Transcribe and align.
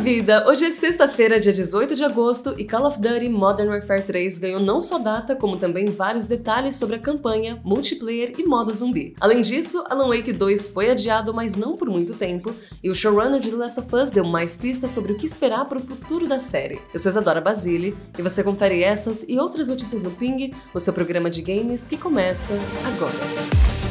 vida! 0.00 0.46
Hoje 0.48 0.64
é 0.64 0.70
sexta-feira, 0.70 1.38
dia 1.38 1.52
18 1.52 1.94
de 1.94 2.02
agosto, 2.02 2.54
e 2.56 2.64
Call 2.64 2.86
of 2.86 2.98
Duty 2.98 3.28
Modern 3.28 3.68
Warfare 3.68 4.02
3 4.02 4.38
ganhou 4.38 4.58
não 4.58 4.80
só 4.80 4.98
data, 4.98 5.36
como 5.36 5.58
também 5.58 5.84
vários 5.86 6.26
detalhes 6.26 6.76
sobre 6.76 6.96
a 6.96 6.98
campanha, 6.98 7.60
multiplayer 7.62 8.32
e 8.38 8.46
modo 8.46 8.72
zumbi. 8.72 9.14
Além 9.20 9.42
disso, 9.42 9.84
Alan 9.90 10.08
Wake 10.08 10.32
2 10.32 10.70
foi 10.70 10.90
adiado, 10.90 11.34
mas 11.34 11.54
não 11.54 11.76
por 11.76 11.90
muito 11.90 12.14
tempo, 12.14 12.54
e 12.82 12.88
o 12.88 12.94
showrunner 12.94 13.40
de 13.40 13.50
The 13.50 13.56
Last 13.56 13.80
of 13.80 13.94
Us 13.94 14.08
deu 14.08 14.24
mais 14.24 14.56
pistas 14.56 14.90
sobre 14.90 15.12
o 15.12 15.16
que 15.16 15.26
esperar 15.26 15.66
para 15.66 15.78
o 15.78 15.82
futuro 15.82 16.26
da 16.26 16.40
série. 16.40 16.80
Eu 16.94 16.98
sou 16.98 17.10
Isadora 17.10 17.40
Basile, 17.42 17.94
e 18.18 18.22
você 18.22 18.42
confere 18.42 18.82
essas 18.82 19.26
e 19.28 19.38
outras 19.38 19.68
notícias 19.68 20.02
no 20.02 20.10
Ping, 20.12 20.50
o 20.72 20.80
seu 20.80 20.94
programa 20.94 21.28
de 21.28 21.42
games 21.42 21.86
que 21.86 21.98
começa 21.98 22.54
agora. 22.86 23.89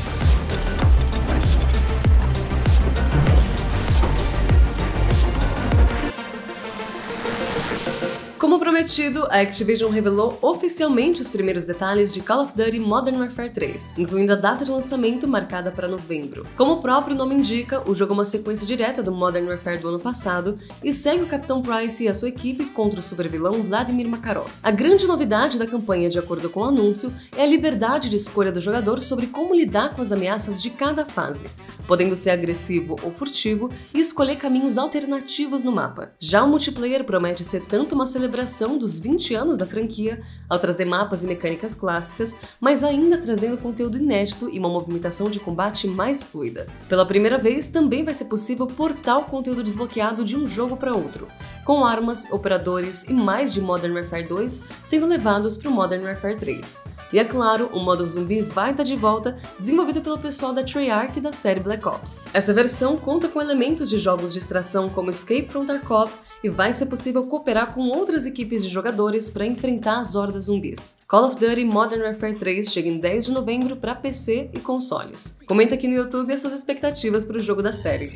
Como 8.50 8.59
prometido, 8.70 9.26
a 9.32 9.40
Activision 9.40 9.90
revelou 9.90 10.38
oficialmente 10.44 11.20
os 11.20 11.28
primeiros 11.28 11.66
detalhes 11.66 12.14
de 12.14 12.22
Call 12.22 12.44
of 12.44 12.54
Duty 12.56 12.80
Modern 12.80 13.18
Warfare 13.18 13.50
3, 13.50 13.96
incluindo 13.98 14.34
a 14.34 14.36
data 14.36 14.64
de 14.64 14.70
lançamento 14.70 15.28
marcada 15.28 15.72
para 15.72 15.88
novembro. 15.88 16.46
Como 16.56 16.74
o 16.74 16.80
próprio 16.80 17.16
nome 17.16 17.34
indica, 17.34 17.82
o 17.90 17.96
jogo 17.96 18.14
é 18.14 18.18
uma 18.18 18.24
sequência 18.24 18.68
direta 18.68 19.02
do 19.02 19.12
Modern 19.12 19.48
Warfare 19.48 19.80
do 19.80 19.88
ano 19.88 20.00
passado 20.00 20.60
e 20.84 20.94
segue 20.94 21.24
o 21.24 21.26
Capitão 21.26 21.64
Price 21.64 22.04
e 22.04 22.08
a 22.08 22.14
sua 22.14 22.30
equipe 22.30 22.64
contra 22.66 23.00
o 23.00 23.04
supervilão 23.04 23.64
Vladimir 23.64 24.08
Makarov. 24.08 24.52
A 24.62 24.70
grande 24.70 25.08
novidade 25.08 25.58
da 25.58 25.66
campanha, 25.66 26.08
de 26.08 26.20
acordo 26.20 26.48
com 26.48 26.60
o 26.60 26.66
anúncio, 26.66 27.12
é 27.36 27.42
a 27.42 27.48
liberdade 27.48 28.08
de 28.08 28.18
escolha 28.18 28.52
do 28.52 28.62
jogador 28.62 29.02
sobre 29.02 29.26
como 29.26 29.56
lidar 29.56 29.96
com 29.96 30.02
as 30.04 30.12
ameaças 30.12 30.62
de 30.62 30.70
cada 30.70 31.06
fase, 31.06 31.48
podendo 31.88 32.16
ser 32.16 32.30
agressivo 32.30 32.98
ou 33.02 33.12
furtivo 33.12 33.72
e 33.96 34.00
escolher 34.00 34.36
caminhos 34.36 34.78
alternativos 34.78 35.64
no 35.64 35.72
mapa. 35.72 36.12
Já 36.20 36.44
o 36.44 36.48
multiplayer 36.48 37.04
promete 37.04 37.44
ser 37.44 37.62
tanto 37.66 37.96
uma 37.96 38.06
celebração 38.06 38.59
dos 38.78 39.00
20 39.00 39.36
anos 39.36 39.58
da 39.58 39.66
franquia, 39.66 40.22
ao 40.50 40.60
trazer 40.60 40.86
mapas 40.86 41.24
e 41.24 41.28
mecânicas 41.28 41.76
clássicas, 41.76 42.38
mas 42.60 42.84
ainda 42.84 43.18
trazendo 43.18 43.58
conteúdo 43.58 43.98
inédito 43.98 44.50
e 44.52 44.60
uma 44.60 44.70
movimentação 44.70 45.30
de 45.30 45.40
combate 45.40 45.88
mais 45.88 46.22
fluida. 46.22 46.68
Pela 46.88 47.06
primeira 47.06 47.38
vez, 47.38 47.68
também 47.68 48.04
vai 48.04 48.14
ser 48.14 48.26
possível 48.26 48.68
portar 48.68 49.20
o 49.20 49.26
conteúdo 49.26 49.64
desbloqueado 49.64 50.26
de 50.26 50.36
um 50.36 50.46
jogo 50.48 50.76
para 50.76 50.96
outro, 50.96 51.28
com 51.70 51.86
armas, 51.86 52.26
operadores 52.32 53.04
e 53.04 53.14
mais 53.14 53.54
de 53.54 53.62
Modern 53.62 53.94
Warfare 53.94 54.28
2 54.28 54.64
sendo 54.84 55.06
levados 55.06 55.56
para 55.56 55.70
o 55.70 55.72
Modern 55.72 56.04
Warfare 56.04 56.36
3. 56.36 56.84
E 57.14 57.20
é 57.20 57.24
claro, 57.24 57.70
o 57.72 57.80
modo 57.80 58.04
zumbi 58.04 58.42
vai 58.42 58.72
estar 58.72 58.82
tá 58.82 58.90
de 58.90 58.96
volta, 58.96 59.38
desenvolvido 59.60 60.02
pelo 60.02 60.18
pessoal 60.18 60.52
da 60.52 60.64
Treyarch 60.64 61.22
da 61.22 61.32
série 61.32 61.60
Black 61.60 61.88
Ops. 61.88 62.24
Essa 62.34 62.56
versão 62.56 62.98
conta 62.98 63.28
com 63.28 63.40
elementos 63.40 63.88
de 63.88 64.00
jogos 64.00 64.34
de 64.34 64.40
extração 64.40 64.90
como 64.90 65.12
Escape 65.12 65.48
from 65.48 65.64
Tarkov 65.64 66.10
e 66.44 66.50
vai 66.50 66.74
ser 66.74 66.88
possível 66.88 67.28
cooperar 67.28 67.72
com 67.72 67.88
outras 67.90 68.26
equipes 68.26 68.64
de 68.64 68.70
jogadores 68.70 69.30
para 69.30 69.46
enfrentar 69.46 70.00
as 70.00 70.16
hordas 70.16 70.46
zumbis. 70.46 70.98
Call 71.08 71.26
of 71.26 71.36
Duty 71.36 71.66
Modern 71.66 72.02
Warfare 72.02 72.36
3 72.36 72.72
chega 72.72 72.90
em 72.90 72.98
10 72.98 73.26
de 73.26 73.32
novembro 73.32 73.76
para 73.76 73.94
PC 73.94 74.50
e 74.56 74.60
consoles. 74.60 75.38
Comenta 75.46 75.76
aqui 75.76 75.88
no 75.88 75.94
YouTube 75.94 76.34
as 76.34 76.42
suas 76.42 76.54
expectativas 76.54 77.24
para 77.24 77.38
o 77.38 77.44
jogo 77.44 77.62
da 77.62 77.72
série. 77.72 78.10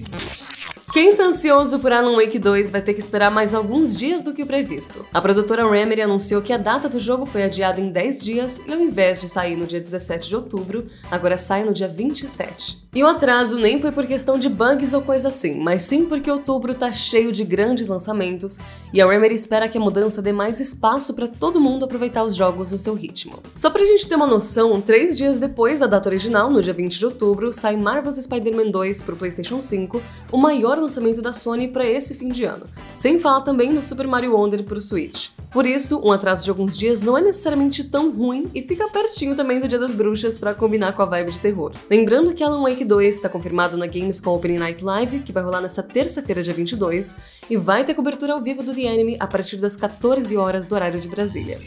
Quem 0.94 1.16
tá 1.16 1.24
ansioso 1.24 1.80
por 1.80 1.92
Alan 1.92 2.16
Wake 2.18 2.38
2 2.38 2.70
vai 2.70 2.80
ter 2.80 2.94
que 2.94 3.00
esperar 3.00 3.32
mais 3.32 3.56
alguns 3.56 3.98
dias 3.98 4.22
do 4.22 4.32
que 4.32 4.44
o 4.44 4.46
previsto. 4.46 5.04
A 5.12 5.20
produtora 5.20 5.68
Remedy 5.68 6.04
anunciou 6.04 6.40
que 6.40 6.54
a 6.54 6.58
data 6.58 6.88
do 6.88 7.00
jogo 7.00 7.26
foi 7.26 7.42
adiada 7.42 7.82
em 7.82 7.90
10 7.90 8.22
dias 8.24 8.62
e 8.68 8.72
ao 8.72 8.80
invés 8.80 9.20
de 9.20 9.28
sair 9.28 9.56
no 9.56 9.66
dia 9.66 9.82
17 9.82 10.30
de 10.30 10.36
outubro, 10.36 10.86
agora 11.10 11.36
sai 11.36 11.64
no 11.64 11.74
dia 11.74 11.88
27. 11.88 12.83
E 12.96 13.04
o 13.04 13.08
atraso 13.08 13.58
nem 13.58 13.82
foi 13.82 13.92
por 13.92 14.06
questão 14.06 14.38
de 14.38 14.48
bugs 14.48 14.94
ou 14.94 15.02
coisa 15.02 15.30
assim, 15.30 15.60
mas 15.60 15.82
sim 15.82 16.06
porque 16.06 16.30
outubro 16.30 16.76
tá 16.76 16.92
cheio 16.92 17.32
de 17.32 17.44
grandes 17.44 17.88
lançamentos 17.88 18.60
e 18.94 19.02
a 19.02 19.08
Remedy 19.08 19.34
espera 19.34 19.68
que 19.68 19.80
a 19.80 19.82
mudança 19.82 20.22
dê 20.22 20.32
mais 20.32 20.60
espaço 20.60 21.16
para 21.16 21.28
todo 21.28 21.60
mundo 21.60 21.86
aproveitar 21.86 22.24
os 22.24 22.36
jogos 22.36 22.72
no 22.72 22.78
seu 22.78 22.94
ritmo. 22.94 23.42
Só 23.56 23.72
pra 23.72 23.84
gente 23.84 24.08
ter 24.08 24.16
uma 24.16 24.28
noção, 24.28 24.80
três 24.80 25.18
dias 25.18 25.40
depois 25.40 25.80
da 25.80 25.88
data 25.88 26.08
original, 26.08 26.52
no 26.52 26.62
dia 26.62 26.72
20 26.72 27.00
de 27.00 27.06
outubro, 27.08 27.52
sai 27.52 27.76
Marvel's 27.76 28.24
Spider-Man 28.24 28.70
2 28.70 29.02
pro 29.02 29.16
PlayStation 29.16 29.60
5, 29.60 30.00
o 30.32 30.38
maior 30.38 30.78
lançamento 30.78 31.20
da 31.20 31.34
Sony 31.34 31.68
para 31.68 31.88
esse 31.88 32.14
fim 32.14 32.30
de 32.30 32.46
ano, 32.46 32.68
sem 32.94 33.20
falar 33.20 33.42
também 33.42 33.74
no 33.74 33.82
Super 33.82 34.08
Mario 34.08 34.36
Wonder 34.36 34.64
pro 34.64 34.80
Switch. 34.80 35.30
Por 35.54 35.68
isso, 35.68 36.02
um 36.04 36.12
atraso 36.12 36.44
de 36.44 36.50
alguns 36.50 36.76
dias 36.76 37.04
não 37.04 37.16
é 37.16 37.22
necessariamente 37.22 37.84
tão 37.84 38.12
ruim 38.12 38.50
e 38.56 38.64
fica 38.64 38.90
pertinho 38.90 39.36
também 39.36 39.60
do 39.60 39.68
Dia 39.68 39.78
das 39.78 39.94
Bruxas 39.94 40.36
para 40.36 40.56
combinar 40.56 40.94
com 40.94 41.04
a 41.04 41.06
vibe 41.06 41.32
de 41.32 41.40
terror. 41.40 41.72
Lembrando 41.88 42.34
que 42.34 42.44
Alan 42.44 42.64
Wake 42.64 42.84
2 42.84 43.16
está 43.16 43.30
confirmado 43.30 43.78
na 43.78 43.86
Gamescom 43.86 44.36
Opening 44.36 44.58
Night 44.58 44.84
Live, 44.84 45.20
que 45.20 45.32
vai 45.32 45.44
rolar 45.44 45.62
nessa 45.62 45.84
terça-feira, 45.84 46.42
dia 46.42 46.56
22, 46.56 47.16
e 47.48 47.56
vai 47.56 47.84
ter 47.84 47.94
cobertura 47.94 48.34
ao 48.34 48.42
vivo 48.42 48.64
do 48.64 48.74
The 48.74 48.88
Anime 48.88 49.16
a 49.20 49.28
partir 49.28 49.58
das 49.58 49.76
14 49.76 50.36
horas 50.36 50.66
do 50.66 50.74
horário 50.74 51.00
de 51.00 51.08
Brasília. 51.08 51.60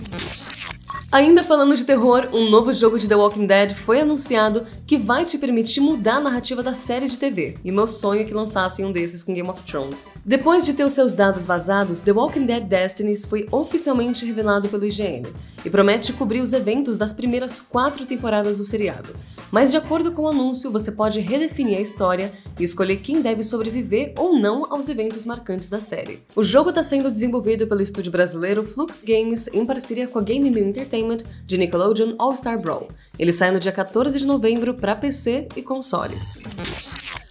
Ainda 1.12 1.44
falando 1.44 1.76
de 1.76 1.84
terror, 1.84 2.30
um 2.32 2.50
novo 2.50 2.72
jogo 2.72 2.98
de 2.98 3.08
The 3.08 3.14
Walking 3.14 3.46
Dead 3.46 3.74
foi 3.74 4.00
anunciado 4.00 4.66
que 4.84 4.98
vai 4.98 5.24
te 5.24 5.38
permitir 5.38 5.80
mudar 5.80 6.16
a 6.16 6.20
narrativa 6.20 6.64
da 6.64 6.74
série 6.74 7.06
de 7.06 7.16
TV, 7.16 7.56
e 7.64 7.70
meu 7.70 7.86
sonho 7.86 8.22
é 8.22 8.24
que 8.24 8.34
lançassem 8.34 8.84
um 8.84 8.90
desses 8.90 9.22
com 9.22 9.32
Game 9.32 9.48
of 9.48 9.62
Thrones. 9.62 10.10
Depois 10.24 10.66
de 10.66 10.74
ter 10.74 10.82
os 10.82 10.94
seus 10.94 11.14
dados 11.14 11.46
vazados, 11.46 12.00
The 12.00 12.10
Walking 12.10 12.44
Dead 12.44 12.64
Destinies 12.64 13.24
foi 13.24 13.46
oficialmente 13.52 14.26
revelado 14.26 14.68
pelo 14.68 14.84
IGN 14.84 15.28
e 15.64 15.70
promete 15.70 16.12
cobrir 16.12 16.40
os 16.40 16.52
eventos 16.52 16.98
das 16.98 17.12
primeiras 17.12 17.60
quatro 17.60 18.04
temporadas 18.04 18.58
do 18.58 18.64
seriado. 18.64 19.14
Mas 19.52 19.70
de 19.70 19.76
acordo 19.76 20.10
com 20.10 20.22
o 20.22 20.28
anúncio, 20.28 20.72
você 20.72 20.90
pode 20.90 21.20
redefinir 21.20 21.78
a 21.78 21.80
história 21.80 22.32
e 22.58 22.64
escolher 22.64 22.96
quem 22.96 23.22
deve 23.22 23.44
sobreviver 23.44 24.12
ou 24.18 24.36
não 24.36 24.66
aos 24.72 24.88
eventos 24.88 25.24
marcantes 25.24 25.70
da 25.70 25.78
série. 25.78 26.20
O 26.34 26.42
jogo 26.42 26.70
está 26.70 26.82
sendo 26.82 27.12
desenvolvido 27.12 27.64
pelo 27.68 27.80
estúdio 27.80 28.10
brasileiro 28.10 28.64
Flux 28.64 29.04
Games 29.04 29.48
em 29.52 29.64
parceria 29.64 30.08
com 30.08 30.18
a 30.18 30.22
Game 30.22 30.48
Entertainment 30.48 30.95
de 31.44 31.58
Nickelodeon 31.58 32.14
All 32.18 32.34
Star 32.34 32.60
Brawl. 32.60 32.88
Ele 33.18 33.32
sai 33.32 33.50
no 33.50 33.60
dia 33.60 33.72
14 33.72 34.18
de 34.18 34.26
novembro 34.26 34.74
para 34.74 34.96
PC 34.96 35.48
e 35.56 35.62
consoles. 35.62 36.38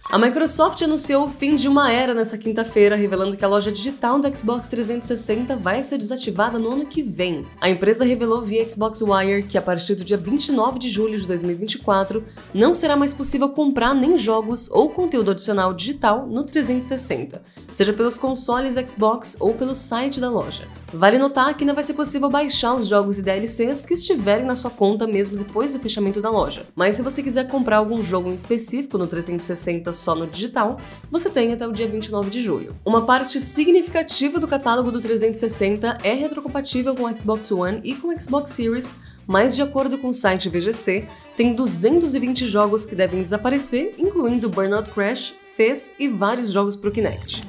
A 0.08 0.18
Microsoft 0.18 0.80
anunciou 0.82 1.24
o 1.24 1.28
fim 1.28 1.56
de 1.56 1.66
uma 1.66 1.90
era 1.90 2.14
nessa 2.14 2.38
quinta-feira, 2.38 2.94
revelando 2.94 3.36
que 3.36 3.44
a 3.44 3.48
loja 3.48 3.72
digital 3.72 4.20
do 4.20 4.36
Xbox 4.36 4.68
360 4.68 5.56
vai 5.56 5.82
ser 5.82 5.98
desativada 5.98 6.60
no 6.60 6.72
ano 6.72 6.86
que 6.86 7.02
vem. 7.02 7.44
A 7.60 7.68
empresa 7.68 8.04
revelou 8.04 8.40
via 8.40 8.66
Xbox 8.68 9.02
Wire 9.02 9.42
que 9.42 9.58
a 9.58 9.62
partir 9.62 9.96
do 9.96 10.04
dia 10.04 10.16
29 10.16 10.78
de 10.78 10.88
julho 10.88 11.18
de 11.18 11.26
2024 11.26 12.24
não 12.54 12.72
será 12.72 12.94
mais 12.94 13.12
possível 13.12 13.48
comprar 13.48 13.96
nem 13.96 14.16
jogos 14.16 14.70
ou 14.70 14.90
conteúdo 14.90 15.32
adicional 15.32 15.74
digital 15.74 16.24
no 16.24 16.44
360, 16.44 17.42
seja 17.74 17.92
pelos 17.92 18.16
consoles 18.16 18.76
Xbox 18.88 19.36
ou 19.40 19.54
pelo 19.54 19.74
site 19.74 20.20
da 20.20 20.30
loja. 20.30 20.68
Vale 20.96 21.18
notar 21.18 21.54
que 21.54 21.62
ainda 21.62 21.74
vai 21.74 21.84
ser 21.84 21.92
possível 21.92 22.30
baixar 22.30 22.74
os 22.74 22.88
jogos 22.88 23.18
e 23.18 23.22
DLCs 23.22 23.84
que 23.84 23.92
estiverem 23.92 24.46
na 24.46 24.56
sua 24.56 24.70
conta 24.70 25.06
mesmo 25.06 25.36
depois 25.36 25.74
do 25.74 25.78
fechamento 25.78 26.22
da 26.22 26.30
loja. 26.30 26.64
Mas 26.74 26.96
se 26.96 27.02
você 27.02 27.22
quiser 27.22 27.46
comprar 27.48 27.76
algum 27.76 28.02
jogo 28.02 28.30
em 28.30 28.34
específico 28.34 28.96
no 28.96 29.06
360 29.06 29.92
só 29.92 30.14
no 30.14 30.26
digital, 30.26 30.80
você 31.10 31.28
tem 31.28 31.52
até 31.52 31.68
o 31.68 31.72
dia 31.72 31.86
29 31.86 32.30
de 32.30 32.40
julho. 32.40 32.74
Uma 32.82 33.04
parte 33.04 33.38
significativa 33.42 34.40
do 34.40 34.48
catálogo 34.48 34.90
do 34.90 34.98
360 34.98 35.98
é 36.02 36.14
retrocompatível 36.14 36.94
com 36.94 37.04
o 37.04 37.14
Xbox 37.14 37.52
One 37.52 37.80
e 37.84 37.94
com 37.94 38.08
o 38.08 38.18
Xbox 38.18 38.52
Series, 38.52 38.96
mas 39.26 39.54
de 39.54 39.60
acordo 39.60 39.98
com 39.98 40.08
o 40.08 40.14
site 40.14 40.48
VGC, 40.48 41.06
tem 41.36 41.54
220 41.54 42.46
jogos 42.46 42.86
que 42.86 42.94
devem 42.94 43.22
desaparecer, 43.22 43.94
incluindo 43.98 44.48
Burnout 44.48 44.90
Crash, 44.92 45.34
Fez 45.54 45.94
e 45.98 46.06
vários 46.06 46.52
jogos 46.52 46.76
para 46.76 46.90
o 46.90 46.92
Kinect. 46.92 47.40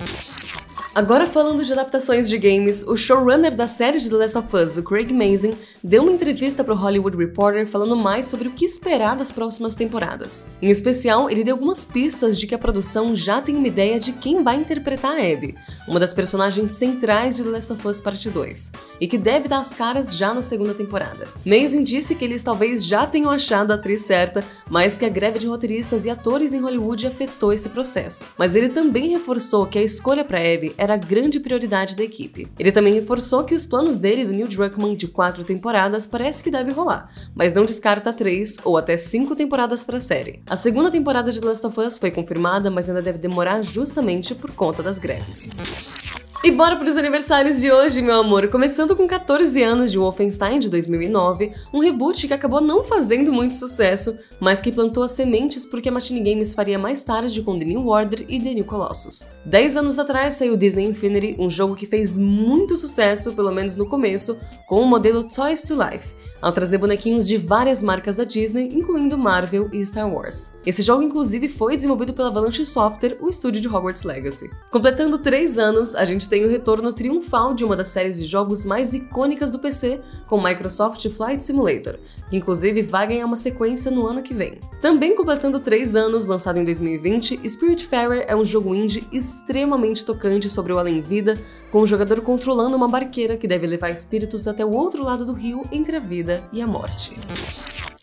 Agora 0.97 1.27
falando 1.27 1.63
de 1.63 1.71
adaptações 1.71 2.27
de 2.27 2.39
games, 2.39 2.81
o 2.81 2.97
showrunner 2.97 3.53
da 3.53 3.67
série 3.67 3.99
de 3.99 4.09
The 4.09 4.15
Last 4.15 4.35
of 4.35 4.55
Us, 4.55 4.77
o 4.77 4.83
Craig 4.83 5.13
Mazin, 5.13 5.53
deu 5.83 6.01
uma 6.01 6.11
entrevista 6.11 6.63
para 6.63 6.73
o 6.73 6.75
Hollywood 6.75 7.15
Reporter 7.15 7.67
falando 7.67 7.95
mais 7.95 8.25
sobre 8.25 8.47
o 8.47 8.51
que 8.51 8.65
esperar 8.65 9.15
das 9.15 9.31
próximas 9.31 9.75
temporadas. 9.75 10.47
Em 10.59 10.71
especial, 10.71 11.29
ele 11.29 11.43
deu 11.43 11.53
algumas 11.53 11.85
pistas 11.85 12.39
de 12.39 12.47
que 12.47 12.55
a 12.55 12.57
produção 12.57 13.15
já 13.15 13.39
tem 13.39 13.55
uma 13.55 13.67
ideia 13.67 13.99
de 13.99 14.11
quem 14.11 14.41
vai 14.41 14.55
interpretar 14.55 15.11
a 15.11 15.21
Abby, 15.21 15.53
uma 15.87 15.99
das 15.99 16.15
personagens 16.15 16.71
centrais 16.71 17.35
de 17.35 17.43
The 17.43 17.49
Last 17.51 17.73
of 17.73 17.87
Us 17.87 18.01
Parte 18.01 18.27
2, 18.27 18.71
e 18.99 19.07
que 19.07 19.19
deve 19.19 19.47
dar 19.47 19.59
as 19.59 19.73
caras 19.73 20.15
já 20.15 20.33
na 20.33 20.41
segunda 20.41 20.73
temporada. 20.73 21.27
Mazin 21.45 21.83
disse 21.83 22.15
que 22.15 22.25
eles 22.25 22.43
talvez 22.43 22.83
já 22.83 23.05
tenham 23.05 23.29
achado 23.29 23.69
a 23.69 23.75
atriz 23.75 24.01
certa, 24.01 24.43
mas 24.67 24.97
que 24.97 25.05
a 25.05 25.09
greve 25.09 25.37
de 25.37 25.45
roteiristas 25.45 26.05
e 26.05 26.09
atores 26.09 26.53
em 26.53 26.59
Hollywood 26.59 27.05
afetou 27.05 27.53
esse 27.53 27.69
processo. 27.69 28.25
Mas 28.35 28.55
ele 28.55 28.69
também 28.69 29.09
reforçou 29.09 29.67
que 29.67 29.77
a 29.77 29.83
escolha 29.83 30.25
para 30.25 30.39
Abby 30.39 30.73
era 30.87 30.93
a 30.93 30.97
grande 30.97 31.39
prioridade 31.41 31.97
da 31.97 32.03
equipe. 32.03 32.47
Ele 32.57 32.71
também 32.71 32.93
reforçou 32.93 33.43
que 33.43 33.53
os 33.53 33.65
planos 33.65 33.97
dele 33.97 34.23
do 34.23 34.31
Neil 34.31 34.47
Druckmann 34.47 34.95
de 34.95 35.07
quatro 35.07 35.43
temporadas 35.43 36.07
parece 36.07 36.41
que 36.41 36.49
deve 36.49 36.71
rolar, 36.71 37.11
mas 37.35 37.53
não 37.53 37.65
descarta 37.65 38.13
três 38.13 38.57
ou 38.63 38.77
até 38.77 38.95
cinco 38.95 39.35
temporadas 39.35 39.83
para 39.83 39.97
a 39.97 39.99
série. 39.99 40.41
A 40.47 40.55
segunda 40.55 40.89
temporada 40.89 41.29
de 41.29 41.41
Last 41.41 41.67
of 41.67 41.77
Us 41.79 41.97
foi 41.97 42.09
confirmada, 42.09 42.71
mas 42.71 42.87
ainda 42.87 43.01
deve 43.01 43.17
demorar 43.17 43.61
justamente 43.61 44.33
por 44.33 44.53
conta 44.53 44.81
das 44.81 44.97
greves. 44.97 45.96
E 46.43 46.51
bora 46.51 46.75
para 46.75 46.87
os 46.87 46.95
aniversários 46.95 47.59
de 47.59 47.71
hoje, 47.71 47.99
meu 47.99 48.19
amor. 48.19 48.47
Começando 48.47 48.95
com 48.95 49.07
14 49.07 49.61
anos 49.63 49.91
de 49.91 49.97
Wolfenstein 49.97 50.59
de 50.59 50.69
2009, 50.69 51.51
um 51.73 51.79
reboot 51.79 52.27
que 52.27 52.33
acabou 52.33 52.61
não 52.61 52.83
fazendo 52.83 53.33
muito 53.33 53.55
sucesso, 53.55 54.19
mas 54.39 54.61
que 54.61 54.71
plantou 54.71 55.01
as 55.01 55.11
sementes 55.11 55.65
porque 55.65 55.89
a 55.89 55.91
Machine 55.91 56.19
Games 56.19 56.53
faria 56.53 56.77
mais 56.77 57.03
tarde 57.03 57.41
com 57.41 57.57
The 57.57 57.65
New 57.65 57.87
Order 57.87 58.23
e 58.29 58.39
The 58.39 58.53
New 58.53 58.65
Colossus. 58.65 59.27
10 59.45 59.77
anos 59.77 59.97
atrás 59.97 60.35
saiu 60.35 60.55
Disney 60.55 60.85
Infinity, 60.85 61.35
um 61.39 61.49
jogo 61.49 61.75
que 61.75 61.87
fez 61.87 62.17
muito 62.17 62.77
sucesso, 62.77 63.33
pelo 63.33 63.51
menos 63.51 63.75
no 63.75 63.89
começo, 63.89 64.39
com 64.67 64.79
o 64.79 64.87
modelo 64.87 65.27
Toys 65.27 65.63
to 65.63 65.73
Life 65.73 66.15
ao 66.41 66.51
trazer 66.51 66.77
bonequinhos 66.77 67.27
de 67.27 67.37
várias 67.37 67.81
marcas 67.81 68.17
da 68.17 68.23
Disney, 68.23 68.69
incluindo 68.73 69.17
Marvel 69.17 69.69
e 69.71 69.83
Star 69.83 70.11
Wars. 70.11 70.53
Esse 70.65 70.81
jogo, 70.81 71.03
inclusive, 71.03 71.49
foi 71.49 71.75
desenvolvido 71.75 72.13
pela 72.13 72.29
Avalanche 72.29 72.65
Software, 72.65 73.17
o 73.19 73.29
estúdio 73.29 73.61
de 73.61 73.67
Hogwarts 73.67 74.03
Legacy. 74.03 74.49
Completando 74.71 75.17
três 75.17 75.57
anos, 75.57 75.95
a 75.95 76.05
gente 76.05 76.26
tem 76.27 76.45
o 76.45 76.49
retorno 76.49 76.93
triunfal 76.93 77.53
de 77.53 77.63
uma 77.63 77.75
das 77.75 77.87
séries 77.87 78.17
de 78.17 78.25
jogos 78.25 78.65
mais 78.65 78.93
icônicas 78.93 79.51
do 79.51 79.59
PC, 79.59 80.01
com 80.27 80.41
Microsoft 80.41 81.07
Flight 81.09 81.41
Simulator, 81.43 81.95
que 82.29 82.37
inclusive 82.37 82.81
vai 82.81 83.07
ganhar 83.07 83.25
uma 83.25 83.35
sequência 83.35 83.89
no 83.89 84.05
ano 84.05 84.21
que 84.21 84.33
vem. 84.33 84.59
Também 84.81 85.15
completando 85.15 85.59
três 85.59 85.95
anos, 85.95 86.27
lançado 86.27 86.59
em 86.59 86.65
2020, 86.65 87.41
Spiritfarer 87.47 88.25
é 88.27 88.35
um 88.35 88.45
jogo 88.45 88.75
indie 88.75 89.07
extremamente 89.11 90.05
tocante 90.05 90.49
sobre 90.49 90.73
o 90.73 90.77
além-vida, 90.77 91.35
com 91.71 91.81
o 91.81 91.87
jogador 91.87 92.21
controlando 92.21 92.75
uma 92.75 92.87
barqueira 92.87 93.37
que 93.37 93.47
deve 93.47 93.65
levar 93.65 93.89
espíritos 93.89 94.47
até 94.47 94.65
o 94.65 94.71
outro 94.71 95.03
lado 95.03 95.25
do 95.25 95.33
rio 95.33 95.63
entre 95.71 95.97
a 95.97 95.99
vida 95.99 96.43
e 96.51 96.61
a 96.61 96.67
morte. 96.67 97.11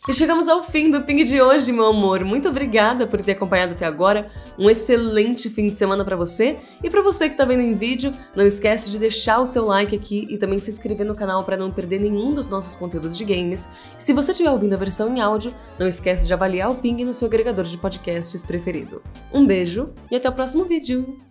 E 0.07 0.13
chegamos 0.13 0.47
ao 0.47 0.63
fim 0.63 0.91
do 0.91 1.01
Ping 1.01 1.23
de 1.23 1.41
hoje, 1.41 1.71
meu 1.71 1.87
amor. 1.87 2.23
Muito 2.23 2.47
obrigada 2.47 3.07
por 3.07 3.19
ter 3.21 3.31
acompanhado 3.31 3.73
até 3.73 3.87
agora. 3.87 4.27
Um 4.55 4.69
excelente 4.69 5.49
fim 5.49 5.65
de 5.65 5.73
semana 5.73 6.05
para 6.05 6.15
você. 6.15 6.57
E 6.83 6.91
para 6.91 7.01
você 7.01 7.27
que 7.27 7.35
tá 7.35 7.43
vendo 7.43 7.61
em 7.61 7.73
vídeo, 7.73 8.13
não 8.35 8.45
esquece 8.45 8.91
de 8.91 8.99
deixar 8.99 9.39
o 9.39 9.47
seu 9.47 9.65
like 9.65 9.95
aqui 9.95 10.27
e 10.29 10.37
também 10.37 10.59
se 10.59 10.69
inscrever 10.69 11.07
no 11.07 11.15
canal 11.15 11.43
para 11.43 11.57
não 11.57 11.71
perder 11.71 11.99
nenhum 11.99 12.35
dos 12.35 12.47
nossos 12.47 12.75
conteúdos 12.75 13.17
de 13.17 13.25
games. 13.25 13.67
E 13.97 14.03
se 14.03 14.13
você 14.13 14.29
estiver 14.29 14.51
ouvindo 14.51 14.75
a 14.75 14.77
versão 14.77 15.09
em 15.11 15.19
áudio, 15.19 15.51
não 15.79 15.87
esquece 15.87 16.27
de 16.27 16.33
avaliar 16.35 16.69
o 16.69 16.75
Ping 16.75 17.03
no 17.03 17.13
seu 17.13 17.27
agregador 17.27 17.65
de 17.65 17.75
podcasts 17.75 18.43
preferido. 18.43 19.01
Um 19.33 19.43
beijo 19.43 19.89
e 20.11 20.15
até 20.15 20.29
o 20.29 20.33
próximo 20.33 20.65
vídeo. 20.65 21.24